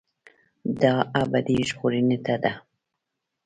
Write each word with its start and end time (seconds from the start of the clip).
دا 0.81 0.93
ابدي 1.21 1.57
ژغورنې 1.69 2.17
ته 2.25 2.35
ده. 2.43 2.53